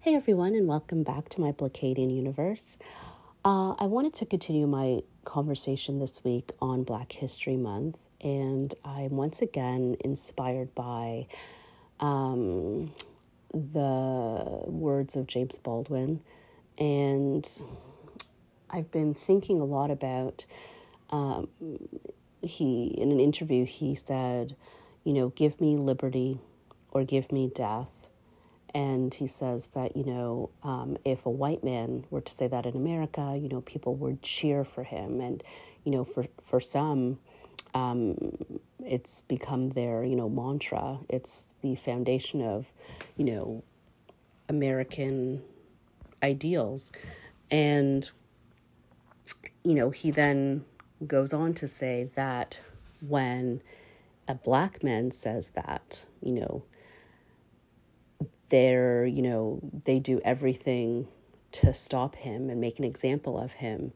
[0.00, 2.78] Hey everyone, and welcome back to my Blacadian universe.
[3.44, 9.16] Uh, I wanted to continue my conversation this week on Black History Month, and I'm
[9.16, 11.26] once again inspired by
[11.98, 12.94] um,
[13.52, 16.20] the words of James Baldwin.
[16.78, 17.44] And
[18.70, 20.46] I've been thinking a lot about,
[21.10, 21.48] um,
[22.40, 24.54] he, in an interview, he said,
[25.02, 26.38] you know, give me liberty
[26.92, 27.97] or give me death
[28.74, 32.66] and he says that, you know, um, if a white man were to say that
[32.66, 35.20] in America, you know, people would cheer for him.
[35.20, 35.42] And,
[35.84, 37.18] you know, for, for some,
[37.74, 38.36] um,
[38.84, 40.98] it's become their, you know, mantra.
[41.08, 42.66] It's the foundation of,
[43.16, 43.62] you know,
[44.48, 45.42] American
[46.22, 46.92] ideals.
[47.50, 48.10] And,
[49.64, 50.64] you know, he then
[51.06, 52.60] goes on to say that
[53.00, 53.62] when
[54.26, 56.62] a black man says that, you know,
[58.48, 61.08] they're, you know, they do everything
[61.52, 63.92] to stop him and make an example of him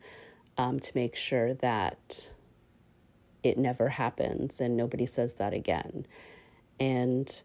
[0.59, 2.29] um, to make sure that
[3.43, 6.07] it never happens and nobody says that again.
[6.79, 7.41] And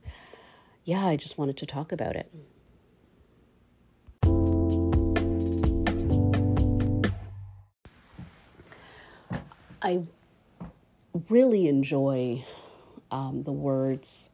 [0.83, 2.31] yeah, I just wanted to talk about it.
[9.81, 10.03] I
[11.29, 12.45] really enjoy
[13.11, 14.29] um, the words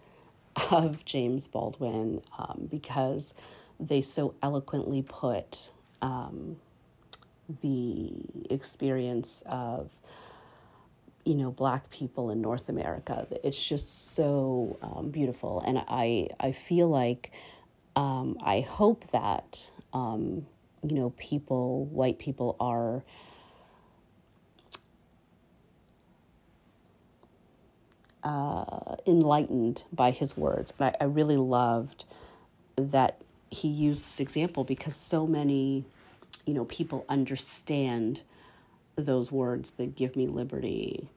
[0.72, 3.34] of James Baldwin um, because
[3.80, 5.70] they so eloquently put
[6.02, 6.58] um,
[7.62, 8.12] the
[8.50, 9.90] experience of
[11.26, 13.28] you know black people in North America.
[13.44, 17.32] It's just so um, beautiful, and I I feel like
[17.96, 20.46] um, I hope that um,
[20.88, 23.04] you know people, white people, are
[28.24, 30.74] uh, enlightened by his words.
[30.80, 32.06] And I, I really loved
[32.76, 35.86] that he used this example because so many,
[36.46, 38.22] you know, people understand
[38.96, 41.08] those words that give me liberty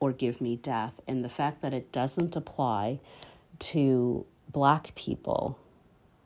[0.00, 0.94] or give me death.
[1.06, 2.98] And the fact that it doesn't apply
[3.60, 5.58] to black people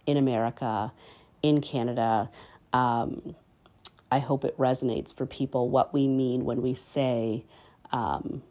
[0.07, 0.93] in America,
[1.43, 2.31] in Canada,
[2.73, 3.35] um,
[4.11, 7.45] I hope it resonates for people what we mean when we say,
[7.93, 8.43] um,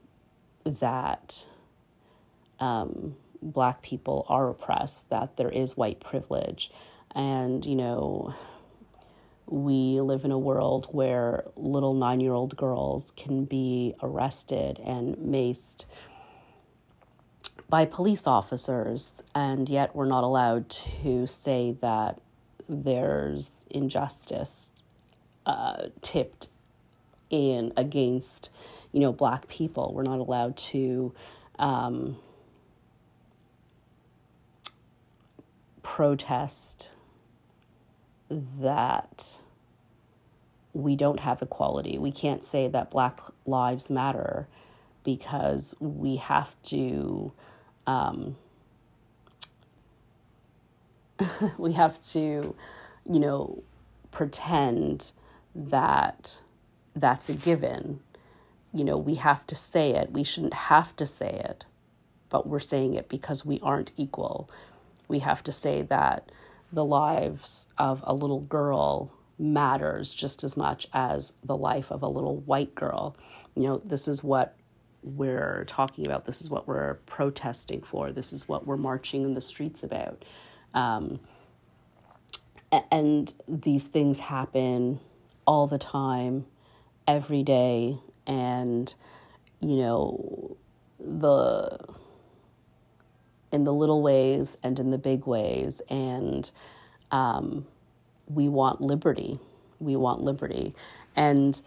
[0.65, 1.45] that
[2.59, 6.71] um, black people are oppressed, that there is white privilege.
[7.13, 8.33] And, you know,
[9.47, 15.15] we live in a world where little nine year old girls can be arrested and
[15.17, 15.85] maced
[17.69, 22.19] by police officers, and yet we're not allowed to say that
[22.67, 24.71] there's injustice
[25.45, 26.49] uh, tipped
[27.29, 28.49] in against
[28.95, 29.91] you know, black people.
[29.93, 31.13] We're not allowed to
[31.59, 32.15] um,
[35.83, 36.91] protest
[38.29, 39.37] that
[40.71, 41.97] we don't have equality.
[41.97, 44.47] We can't say that Black Lives Matter
[45.03, 47.33] because we have to.
[47.85, 48.37] Um,
[51.57, 52.55] we have to,
[53.11, 53.61] you know,
[54.11, 55.11] pretend
[55.53, 56.39] that
[56.95, 57.99] that's a given
[58.75, 60.11] you know, we have to say it.
[60.11, 61.63] We shouldn't have to say it,
[62.29, 64.49] but we're saying it because we aren't equal.
[65.07, 66.29] We have to say that
[66.73, 72.07] the lives of a little girl matters just as much as the life of a
[72.07, 73.15] little white girl.
[73.55, 74.57] You know, this is what
[75.03, 76.25] we're talking about.
[76.25, 78.11] This is what we're protesting for.
[78.11, 80.25] This is what we're marching in the streets about.
[80.73, 81.21] Um,
[82.91, 84.99] and these things happen
[85.47, 86.45] all the time,
[87.07, 88.93] every day, and
[89.61, 90.57] you know
[90.99, 91.77] the
[93.51, 95.81] in the little ways and in the big ways.
[95.89, 96.49] And
[97.11, 97.65] um,
[98.27, 99.39] we want liberty.
[99.79, 100.75] We want liberty.
[101.15, 101.59] And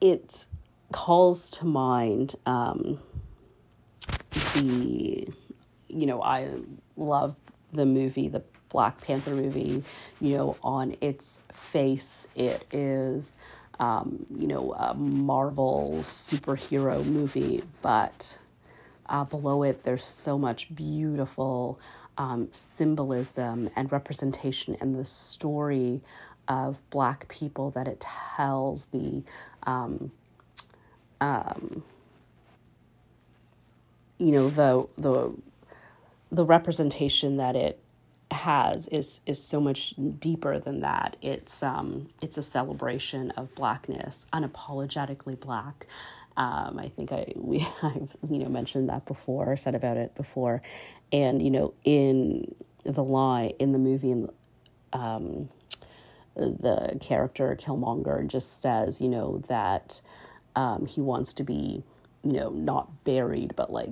[0.00, 0.46] it
[0.92, 3.00] calls to mind um,
[4.54, 5.28] the
[5.88, 6.48] you know i
[6.96, 7.36] love
[7.72, 8.42] the movie the
[8.74, 9.84] Black Panther movie,
[10.20, 13.36] you know, on its face, it is,
[13.78, 18.36] um, you know, a Marvel superhero movie, but
[19.08, 21.78] uh, below it, there's so much beautiful
[22.18, 26.00] um, symbolism and representation and the story
[26.48, 28.04] of Black people that it
[28.36, 29.22] tells, the
[29.62, 30.10] um,
[31.20, 31.84] um,
[34.18, 35.32] you know the the
[36.32, 37.78] the representation that it
[38.34, 41.16] has is is so much deeper than that.
[41.22, 45.86] It's um it's a celebration of blackness, unapologetically black,
[46.36, 50.62] Um, I think I we I've you know mentioned that before, said about it before,
[51.12, 52.54] and you know in
[52.84, 54.26] the lie in the movie
[54.92, 55.48] um,
[56.36, 60.00] the character Killmonger just says you know that
[60.56, 61.82] um, he wants to be
[62.24, 63.90] you know not buried but like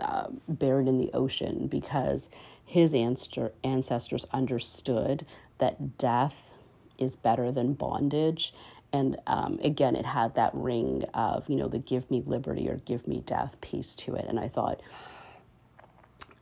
[0.00, 2.28] uh, buried in the ocean because
[2.64, 5.26] his ancestors understood
[5.58, 6.50] that death
[6.98, 8.54] is better than bondage.
[8.92, 12.76] And um, again it had that ring of you know the give me liberty or
[12.76, 14.26] give me death piece to it.
[14.28, 14.80] And i thought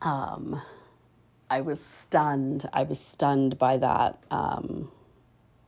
[0.00, 0.60] um,
[1.50, 2.68] i was stunned.
[2.72, 4.90] I was stunned by that um,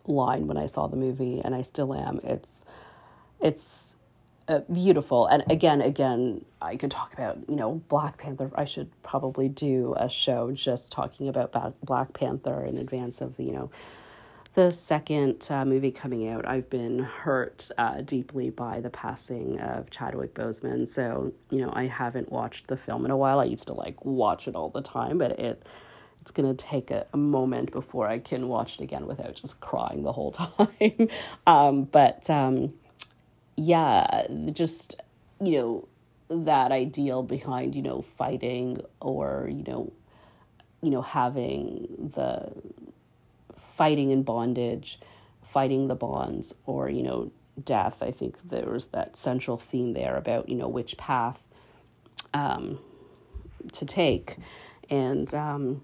[0.06, 2.20] line when i saw the movie and i still am.
[2.24, 2.64] It's
[3.40, 3.96] it's
[4.50, 8.90] uh, beautiful and again again i could talk about you know black panther i should
[9.02, 11.52] probably do a show just talking about
[11.84, 13.70] black panther in advance of you know
[14.54, 19.90] the second uh, movie coming out, I've been hurt uh, deeply by the passing of
[19.90, 20.88] Chadwick Boseman.
[20.88, 23.38] So, you know, I haven't watched the film in a while.
[23.38, 25.64] I used to like watch it all the time, but it
[26.20, 29.60] it's going to take a, a, moment before I can watch it again without just
[29.60, 31.08] crying the whole time.
[31.46, 32.74] um, but um,
[33.60, 35.02] yeah, just,
[35.38, 35.88] you know,
[36.30, 39.92] that ideal behind, you know, fighting or, you know,
[40.82, 42.50] you know, having the
[43.54, 44.98] fighting in bondage,
[45.42, 47.30] fighting the bonds, or, you know,
[47.62, 48.02] death.
[48.02, 51.46] I think there was that central theme there about, you know, which path
[52.32, 52.78] um,
[53.72, 54.36] to take.
[54.88, 55.82] And um,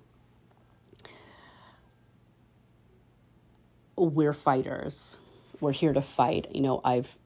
[3.96, 5.18] we're fighters.
[5.60, 6.46] We're here to fight.
[6.54, 7.18] You know, I've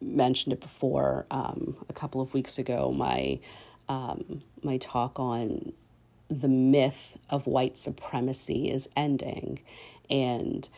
[0.00, 3.38] mentioned it before um, a couple of weeks ago, my,
[3.88, 5.72] um, my talk on
[6.28, 9.60] the myth of white supremacy is ending
[10.10, 10.68] and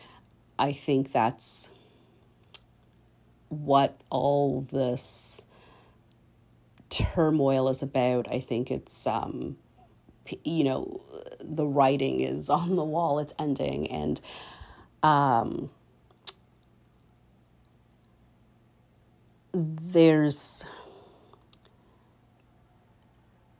[0.57, 1.69] I think that's
[3.49, 5.45] what all this
[6.89, 8.27] turmoil is about.
[8.29, 9.57] I think it's, um,
[10.43, 11.01] you know,
[11.39, 13.89] the writing is on the wall, it's ending.
[13.89, 14.21] And,
[15.01, 15.69] um,
[19.53, 20.65] there's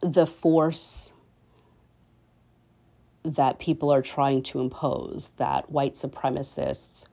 [0.02, 1.12] the force
[3.24, 7.06] that people are trying to impose, that white supremacists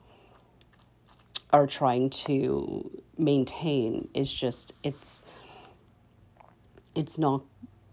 [1.51, 5.21] are trying to maintain is just it's
[6.95, 7.43] it's not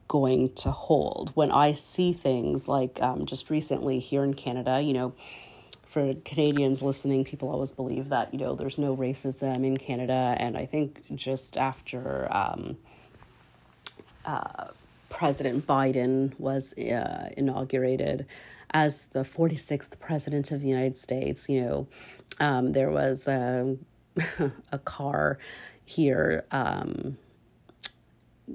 [0.09, 1.31] going to hold.
[1.35, 5.13] When I see things like um, just recently here in Canada, you know,
[5.87, 10.57] for Canadians listening, people always believe that you know there's no racism in Canada, and
[10.57, 12.77] I think just after um,
[14.25, 14.69] uh,
[15.09, 18.27] President Biden was uh, inaugurated
[18.75, 21.87] as the 46th president of the United States, you know,
[22.41, 23.77] um, there was a,
[24.73, 25.39] a car
[25.85, 27.17] here um,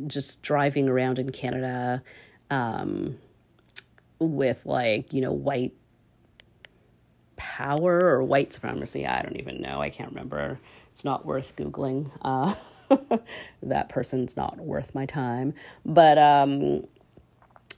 [0.07, 2.03] just driving around in Canada
[2.51, 3.17] um,
[4.19, 5.73] with like, you know, white
[7.59, 9.06] power or white supremacy.
[9.06, 9.81] I don't even know.
[9.81, 10.57] I can't remember.
[10.94, 12.09] It's not worth Googling.
[12.21, 12.56] Uh,
[13.63, 15.53] that person's not worth my time.
[15.85, 16.88] But, um,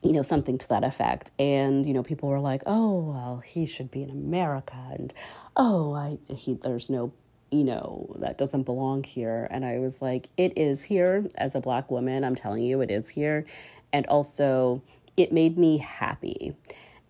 [0.04, 1.32] you know, something to that effect.
[1.40, 4.78] And, you know, people were like, oh, well, he should be in America.
[4.92, 5.12] And,
[5.58, 7.12] oh, I, he, there's no,
[7.50, 9.48] you know, that doesn't belong here.
[9.50, 12.24] And I was like, it is here as a black woman.
[12.24, 13.46] I'm telling you, it is here.
[13.92, 14.84] And also,
[15.18, 16.56] it made me happy.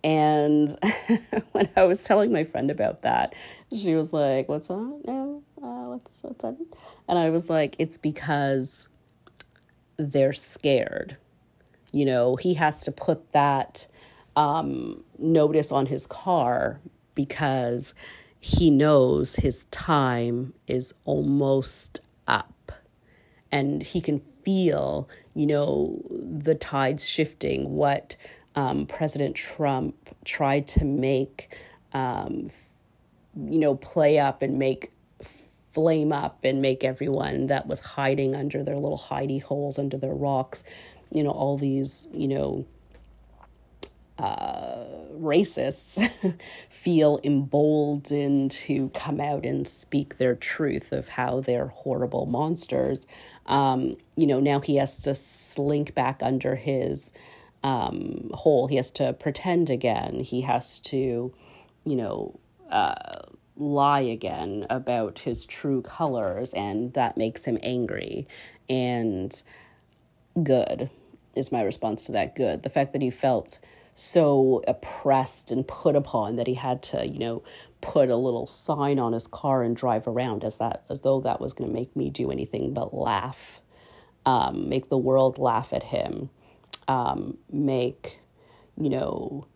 [0.04, 0.76] And
[1.52, 3.36] when I was telling my friend about that,
[3.74, 5.02] she was like, "What's that?
[5.06, 6.58] No, uh, what's what's that?"
[7.08, 8.88] And I was like, "It's because
[9.98, 11.18] they're scared.
[11.92, 13.88] You know, he has to put that
[14.36, 16.80] um, notice on his car
[17.14, 17.94] because
[18.40, 22.72] he knows his time is almost up,
[23.52, 27.76] and he can feel, you know, the tides shifting.
[27.76, 28.16] What."
[28.56, 31.58] Um, President Trump tried to make,
[31.94, 32.52] um,
[33.36, 34.92] you know, play up and make
[35.74, 40.14] flame up and make everyone that was hiding under their little hidey holes under their
[40.14, 40.64] rocks,
[41.12, 42.66] you know, all these, you know,
[44.20, 46.12] uh, racists
[46.70, 53.08] feel emboldened to come out and speak their truth of how they're horrible monsters.
[53.46, 57.14] Um, you know, now he has to slink back under his
[57.64, 58.68] um, hole.
[58.68, 60.22] He has to pretend again.
[60.22, 61.34] He has to,
[61.86, 62.40] you know,
[62.70, 63.22] uh,
[63.58, 68.28] lie again about his true colors, and that makes him angry.
[68.70, 69.42] And
[70.42, 70.90] good
[71.36, 72.36] is my response to that.
[72.36, 72.64] Good.
[72.64, 73.60] The fact that he felt
[73.94, 77.44] so oppressed and put upon that he had to, you know,
[77.82, 81.42] put a little sign on his car and drive around as that as though that
[81.42, 83.60] was going to make me do anything but laugh
[84.26, 86.30] um, make the world laugh at him
[86.92, 88.20] um, make
[88.78, 89.48] you know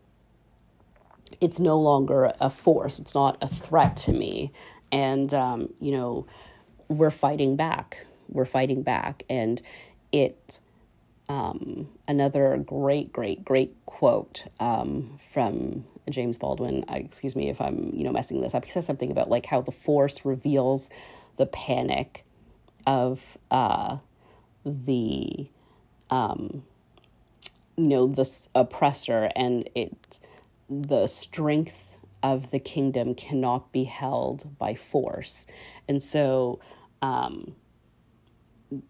[1.42, 4.54] it's no longer a force it's not a threat to me
[4.90, 6.26] and um, you know
[6.88, 9.62] we're fighting back we're fighting back and
[10.14, 10.62] it
[11.28, 16.86] um, another great great great quote um, from James Baldwin.
[16.88, 18.64] Uh, excuse me if I'm you know messing this up.
[18.64, 20.88] He says something about like how the force reveals
[21.38, 22.24] the panic
[22.86, 23.98] of uh,
[24.64, 25.50] the
[26.12, 26.62] um,
[27.78, 30.20] you know this oppressor and it
[30.70, 35.46] the strength of the kingdom cannot be held by force.
[35.88, 36.60] And so
[37.04, 37.56] um,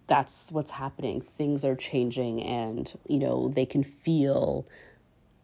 [0.07, 1.19] that's what's happening.
[1.19, 4.65] Things are changing and you know they can feel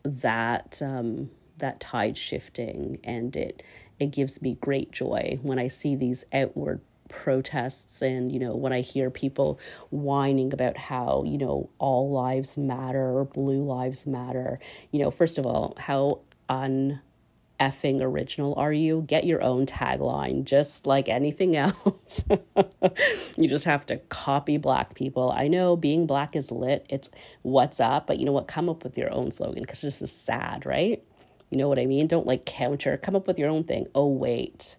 [0.04, 1.30] that um,
[1.62, 3.64] that tide shifting and it
[4.00, 6.82] it gives me great joy when i see these outward
[7.12, 12.58] protests and you know when i hear people whining about how you know all lives
[12.58, 14.60] matter or blue lives matter
[14.92, 17.00] you know first of all how un
[17.62, 19.04] effing original are you?
[19.08, 22.26] Get your own tagline, just like anything else.
[23.38, 25.32] you just have to copy black people.
[25.32, 27.10] I know being black is lit, it's
[27.44, 28.48] what's up, but you know what?
[28.48, 31.04] Come up with your own slogan because this is sad, right?
[31.52, 32.08] You know what I mean?
[32.08, 33.86] Don't like counter, come up with your own thing.
[33.94, 34.76] Oh, wait,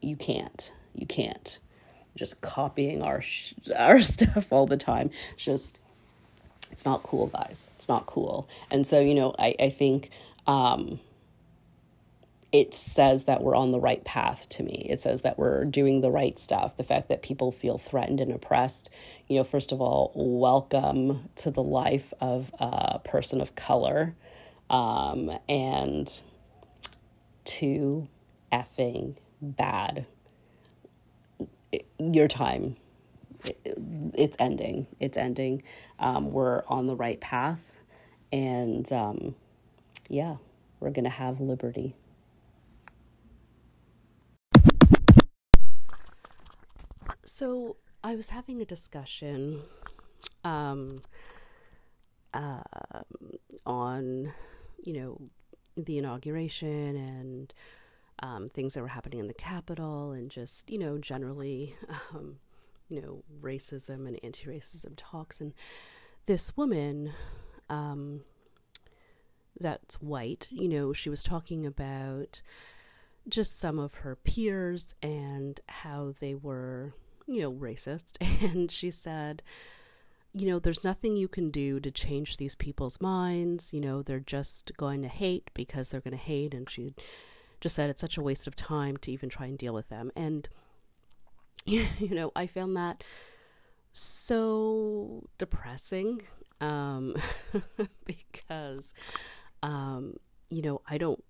[0.00, 0.72] you can't.
[0.96, 1.58] You can't.
[2.16, 5.10] Just copying our sh- our stuff all the time.
[5.34, 5.78] It's just
[6.70, 7.70] it's not cool, guys.
[7.76, 8.48] It's not cool.
[8.70, 10.10] And so, you know, I I think
[10.46, 11.00] um
[12.52, 14.86] it says that we're on the right path to me.
[14.88, 16.76] It says that we're doing the right stuff.
[16.76, 18.88] The fact that people feel threatened and oppressed,
[19.28, 24.14] you know, first of all, welcome to the life of a person of color.
[24.70, 26.20] Um, and
[27.44, 28.08] two,
[28.52, 30.06] effing bad
[31.98, 32.76] your time.
[34.14, 34.86] It's ending.
[34.98, 35.62] It's ending.
[35.98, 37.70] Um, we're on the right path.
[38.32, 39.34] And um,
[40.08, 40.36] yeah
[40.80, 41.94] we're gonna have liberty.
[47.24, 49.60] So i was having a discussion
[50.44, 51.02] um,
[52.32, 52.60] uh,
[53.64, 54.32] on
[54.82, 55.20] you know
[55.76, 57.52] the inauguration and
[58.20, 61.74] um, things that were happening in the capital and just, you know, generally,
[62.14, 62.36] um,
[62.88, 65.40] you know, racism and anti racism talks.
[65.40, 65.52] And
[66.26, 67.12] this woman,
[67.68, 68.22] um,
[69.60, 72.42] that's white, you know, she was talking about
[73.28, 76.92] just some of her peers and how they were,
[77.26, 78.16] you know, racist.
[78.42, 79.42] And she said,
[80.32, 83.72] you know, there's nothing you can do to change these people's minds.
[83.72, 86.52] You know, they're just going to hate because they're going to hate.
[86.52, 86.94] And she
[87.60, 90.10] just said it's such a waste of time to even try and deal with them.
[90.16, 90.48] And,
[91.66, 93.02] you know, I found that
[93.92, 96.22] so depressing
[96.60, 97.16] um,
[98.04, 98.94] because,
[99.62, 100.16] um,
[100.50, 101.22] you know, I don't.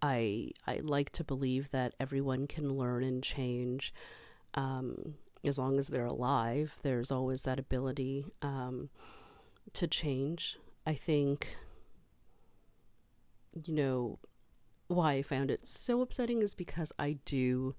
[0.00, 3.92] I I like to believe that everyone can learn and change.
[4.54, 5.14] Um,
[5.44, 8.90] as long as they're alive, there's always that ability um,
[9.74, 10.58] to change.
[10.86, 11.56] I think,
[13.64, 14.18] you know,
[14.88, 17.74] why I found it so upsetting is because I do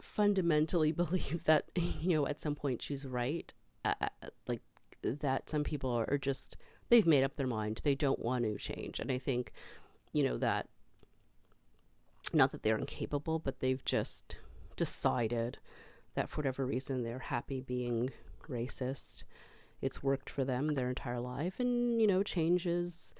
[0.00, 3.52] fundamentally believe that, you know, at some point she's right.
[3.84, 3.94] Uh,
[4.46, 4.60] like,
[5.02, 6.56] that some people are just,
[6.88, 7.80] they've made up their mind.
[7.82, 8.98] They don't want to change.
[9.00, 9.52] And I think,
[10.12, 10.68] you know, that,
[12.34, 14.38] not that they're incapable, but they've just
[14.76, 15.58] decided
[16.14, 18.10] that for whatever reason they're happy being
[18.48, 19.24] racist.
[19.80, 23.14] It's worked for them their entire life, and you know, change is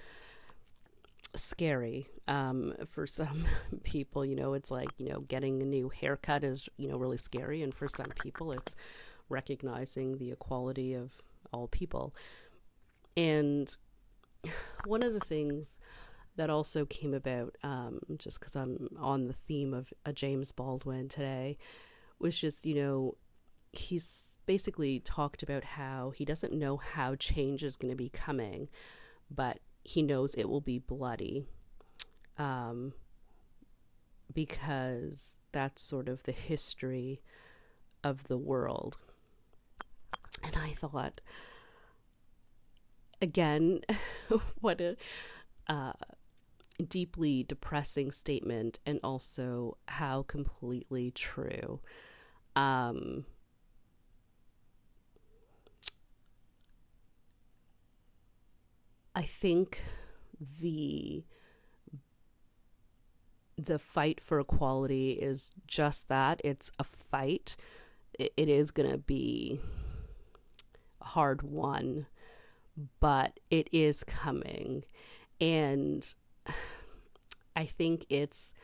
[1.43, 3.45] scary um, for some
[3.83, 4.25] people.
[4.25, 7.63] You know, it's like you know, getting a new haircut is you know really scary,
[7.63, 8.77] and for some people, it's
[9.29, 11.13] recognizing the equality of
[11.53, 12.15] all people.
[13.17, 13.75] And
[14.85, 15.79] one of the things
[16.37, 21.09] that also came about, um, just because I'm on the theme of a James Baldwin
[21.09, 21.59] today,
[22.21, 23.17] was just, you know,
[23.73, 28.69] he's basically talked about how he doesn't know how change is going to be coming,
[29.31, 31.45] but he knows it will be bloody.
[32.37, 32.93] Um,
[34.33, 37.21] because that's sort of the history
[38.05, 38.99] of the world.
[40.45, 41.21] And I thought,
[43.21, 43.81] again,
[44.61, 44.97] what a
[45.67, 45.93] uh,
[46.87, 51.81] deeply depressing statement and also how completely true.
[52.55, 53.25] Um,
[59.19, 59.81] I think
[60.61, 61.25] the
[63.57, 67.57] the fight for equality is just that it's a fight.
[68.17, 69.59] it, it is going to be
[71.01, 72.07] a hard won,
[73.01, 74.85] but it is coming.
[75.41, 76.15] And
[77.57, 78.55] I think it's,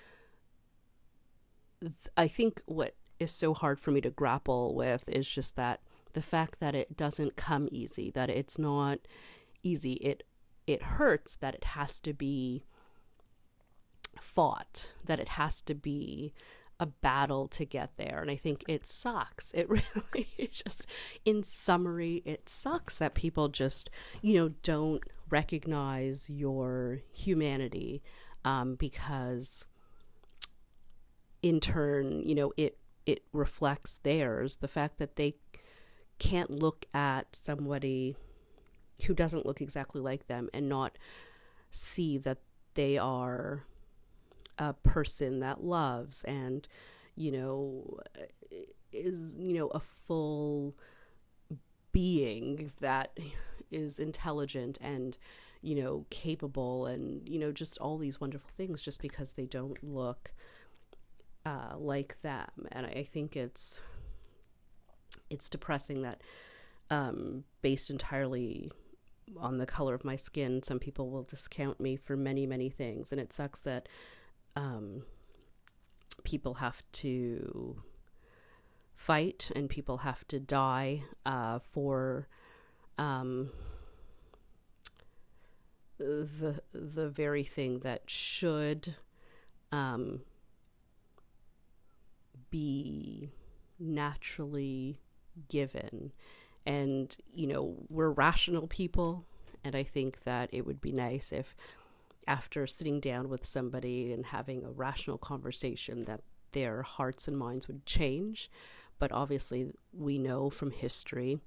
[2.17, 5.81] I think what is so hard for me to grapple with is just that
[6.13, 9.01] the fact that it doesn't come easy, that it's not
[9.65, 9.95] easy.
[9.95, 10.23] It
[10.67, 12.65] it hurts that it has to be
[14.21, 16.33] fought, that it has to be
[16.81, 18.21] a battle to get there.
[18.21, 19.53] And I think it sucks.
[19.53, 20.87] It really just,
[21.25, 23.91] in summary, it sucks that people just,
[24.23, 28.03] you know, don't recognize your humanity
[28.45, 29.67] um, because
[31.43, 34.57] in turn, you know, it it reflects theirs.
[34.57, 35.35] The fact that they
[36.19, 38.17] can't look at somebody
[39.03, 40.99] who doesn't look exactly like them and not
[41.71, 42.39] see that
[42.75, 43.65] they are
[44.59, 46.69] a person that loves and
[47.17, 47.99] you know
[48.93, 50.77] is you know a full
[51.91, 53.19] being that
[53.71, 55.19] is intelligent and
[55.63, 59.83] you know capable and you know just all these wonderful things just because they don't
[59.83, 60.33] look
[61.47, 62.49] uh, like them.
[62.73, 63.81] And I think it's
[65.31, 66.23] it's depressing that
[66.91, 68.71] um, based entirely
[69.39, 73.13] on the color of my skin, some people will discount me for many, many things.
[73.13, 73.89] And it sucks that
[74.57, 75.03] um,
[76.25, 77.83] people have to
[78.95, 82.29] fight and people have to die uh, for
[82.99, 83.51] um,
[85.99, 88.97] the the very thing that should
[89.73, 90.21] um,
[92.51, 93.31] be
[93.79, 95.01] naturally
[95.49, 96.13] given
[96.67, 99.25] and you know we're rational people
[99.65, 101.55] and i think that it would be nice if
[102.27, 106.21] after sitting down with somebody and having a rational conversation that
[106.53, 108.51] their hearts and minds would change.
[108.99, 111.39] But obviously we know from history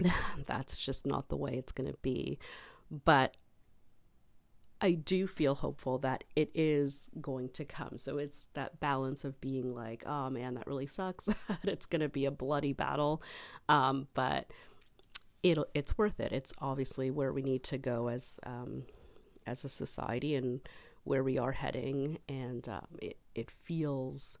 [0.46, 2.38] that's just not the way it's going to be.
[3.04, 3.36] But
[4.82, 7.96] I do feel hopeful that it is going to come.
[7.96, 11.28] So it's that balance of being like, oh man, that really sucks.
[11.62, 13.22] it's going to be a bloody battle,
[13.68, 14.50] um, but
[15.44, 16.32] it'll it's worth it.
[16.32, 18.84] It's obviously where we need to go as um,
[19.46, 20.60] as a society and
[21.04, 24.36] where we are heading, and um, it it feels.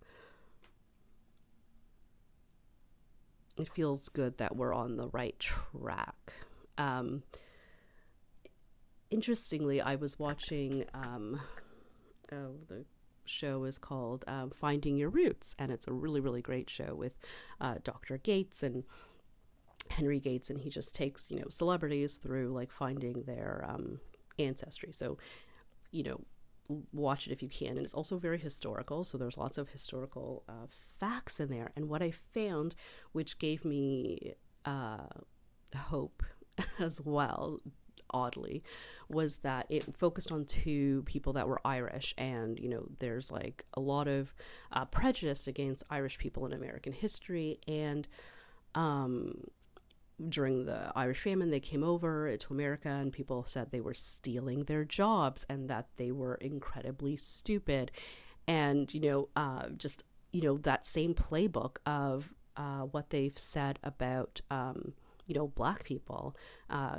[3.58, 6.32] It feels good that we're on the right track.
[6.78, 7.22] Um,
[9.12, 10.84] interestingly, I was watching.
[10.94, 11.40] Um,
[12.32, 12.84] oh, the
[13.24, 17.12] show is called um, Finding Your Roots, and it's a really, really great show with
[17.60, 18.18] uh, Dr.
[18.18, 18.84] Gates and
[19.90, 24.00] Henry Gates, and he just takes you know celebrities through like finding their um,
[24.38, 24.92] ancestry.
[24.92, 25.18] So,
[25.90, 26.20] you know,
[26.92, 29.04] watch it if you can, and it's also very historical.
[29.04, 30.66] So there's lots of historical uh,
[30.98, 31.70] facts in there.
[31.76, 32.74] And what I found,
[33.12, 35.06] which gave me uh,
[35.76, 36.22] hope
[36.78, 37.60] as well
[38.12, 38.62] oddly
[39.08, 43.64] was that it focused on two people that were Irish, and you know, there's like
[43.74, 44.34] a lot of
[44.72, 48.06] uh, prejudice against Irish people in American history, and
[48.74, 49.34] um,
[50.28, 54.64] during the Irish famine, they came over to America, and people said they were stealing
[54.64, 57.90] their jobs and that they were incredibly stupid,
[58.46, 63.78] and you know, uh, just you know that same playbook of uh, what they've said
[63.82, 64.94] about um,
[65.26, 66.36] you know black people
[66.70, 66.98] uh,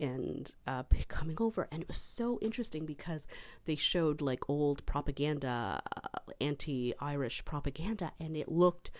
[0.00, 3.26] and uh, coming over and it was so interesting because
[3.66, 8.90] they showed like old propaganda uh, anti-irish propaganda and it looked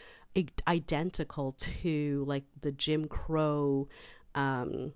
[0.68, 3.88] identical to like the jim crow
[4.34, 4.92] um,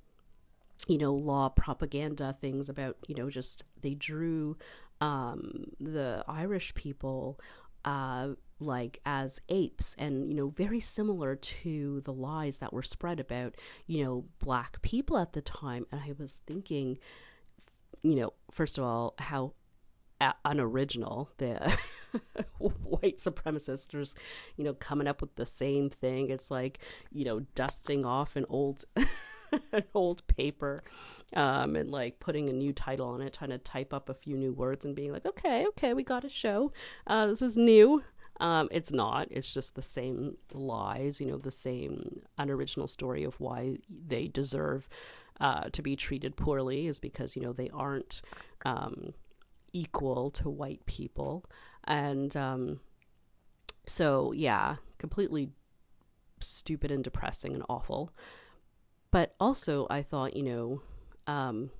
[0.87, 4.57] you know law propaganda things about you know just they drew
[5.01, 7.39] um, the irish people
[7.85, 8.29] uh,
[8.65, 13.55] like as apes and you know very similar to the lies that were spread about
[13.87, 15.87] you know black people at the time.
[15.93, 16.99] And i was thinking
[18.03, 19.55] you know first of all how
[20.45, 21.77] unoriginal the
[22.59, 24.19] white supremacists are
[24.57, 26.31] you know coming up with the same thing.
[26.31, 26.79] It's like
[27.11, 28.85] you know dusting off an old
[29.73, 30.83] an old paper
[31.35, 34.37] um, and like putting a new title on it trying to type up a few
[34.37, 36.73] new words and being like okay okay we got a show.
[37.07, 38.03] Uh, this is new
[38.41, 39.29] um, it's not.
[39.31, 44.89] It's just the same lies, you know, the same unoriginal story of why they deserve
[45.41, 48.23] uh, to be treated poorly is because, you know, they aren't
[48.65, 49.15] um,
[49.73, 51.45] equal to white people.
[51.85, 52.81] And um,
[53.87, 55.51] so, yeah, completely
[56.41, 58.11] stupid and depressing and awful.
[59.11, 60.83] But also, I thought, you know,
[61.27, 61.71] um,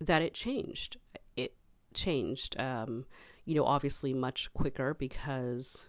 [0.00, 0.96] that it changed
[1.36, 1.54] It
[1.94, 2.58] changed.
[2.58, 3.04] Um,
[3.44, 5.86] you know, obviously much quicker because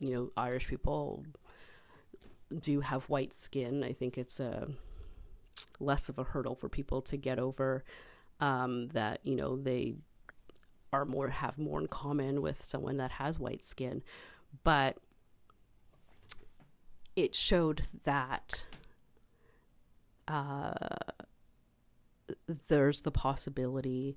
[0.00, 1.24] you know Irish people
[2.60, 3.84] do have white skin.
[3.84, 4.68] I think it's a
[5.80, 7.84] less of a hurdle for people to get over.
[8.40, 9.94] Um, that you know they
[10.92, 14.02] are more have more in common with someone that has white skin,
[14.62, 14.98] but
[17.16, 18.64] it showed that
[20.26, 20.72] uh,
[22.68, 24.16] there's the possibility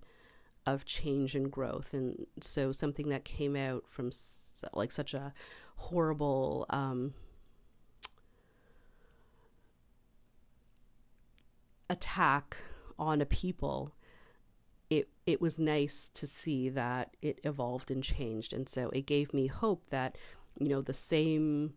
[0.67, 1.93] of change and growth.
[1.93, 4.11] And so something that came out from
[4.73, 5.33] like such a
[5.77, 7.13] horrible um,
[11.89, 12.57] attack
[12.99, 13.93] on a people
[14.89, 18.53] it it was nice to see that it evolved and changed.
[18.53, 20.17] And so it gave me hope that
[20.59, 21.73] you know the same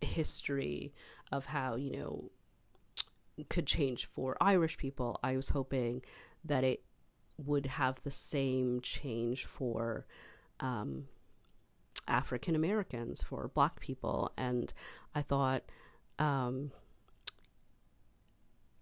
[0.00, 0.94] history
[1.30, 2.30] of how you know
[3.48, 5.18] could change for Irish people.
[5.22, 6.02] I was hoping
[6.44, 6.82] that it
[7.38, 10.06] would have the same change for
[10.60, 11.06] um,
[12.06, 14.72] African Americans for black people and
[15.14, 15.62] I thought
[16.18, 16.72] um,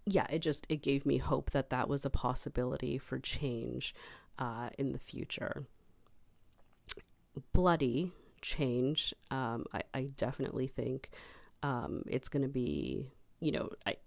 [0.09, 3.93] yeah, it just it gave me hope that that was a possibility for change
[4.39, 5.65] uh, in the future.
[7.53, 11.09] Bloody change, um, I, I, definitely think
[11.61, 13.97] um, it's going to be, you know, I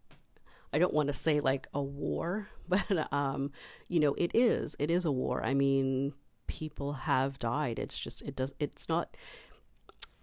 [0.73, 3.53] I don't want to say like a war, but um,
[3.89, 5.45] you know, it is it is a war.
[5.45, 6.13] I mean,
[6.47, 7.79] people have died.
[7.79, 9.17] It's just it does it's not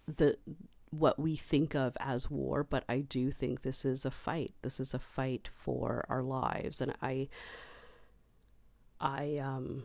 [0.06, 0.36] the
[0.90, 4.54] what we think of as war, but I do think this is a fight.
[4.62, 7.28] This is a fight for our lives, and I,
[9.00, 9.84] I, um,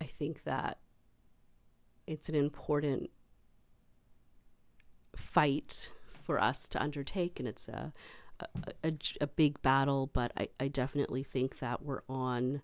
[0.00, 0.78] I think that
[2.06, 3.10] it's an important
[5.16, 5.90] fight
[6.22, 7.92] for us to undertake, and it's a
[8.40, 8.46] a,
[8.84, 10.10] a, a big battle.
[10.12, 12.62] But I, I definitely think that we're on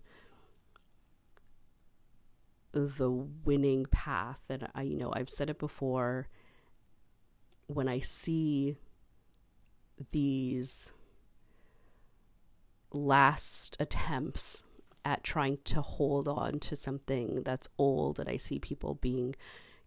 [2.71, 6.27] the winning path and I you know I've said it before
[7.67, 8.75] when I see
[10.11, 10.93] these
[12.91, 14.63] last attempts
[15.05, 19.35] at trying to hold on to something that's old and I see people being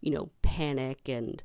[0.00, 1.42] you know panic and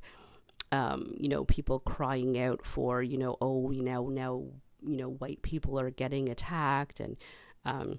[0.72, 4.44] um, you know people crying out for you know oh we now now
[4.86, 7.16] you know white people are getting attacked and
[7.64, 7.98] um,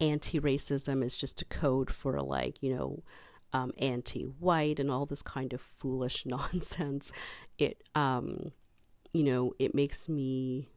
[0.00, 3.02] anti racism is just a code for, like, you know,
[3.52, 7.12] um, anti white and all this kind of foolish nonsense.
[7.58, 8.52] It, um,
[9.12, 10.68] you know, it makes me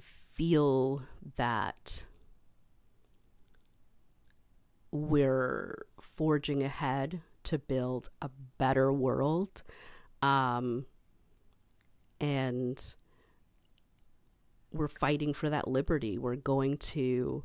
[0.00, 1.02] feel
[1.36, 2.04] that
[4.90, 9.62] we're forging ahead to build a better world.
[10.20, 10.84] Um,
[12.20, 12.94] and
[14.72, 16.18] we're fighting for that liberty.
[16.18, 17.44] We're going to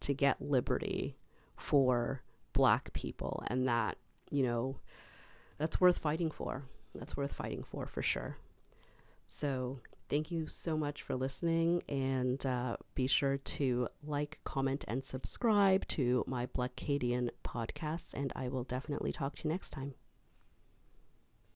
[0.00, 1.16] to get liberty
[1.56, 2.22] for
[2.54, 3.98] black people and that,
[4.30, 4.78] you know,
[5.58, 6.64] that's worth fighting for.
[6.94, 8.36] That's worth fighting for for sure.
[9.28, 9.80] So,
[10.12, 15.88] thank you so much for listening and uh, be sure to like, comment, and subscribe
[15.88, 18.12] to my Blackcadian podcast.
[18.12, 19.94] And I will definitely talk to you next time.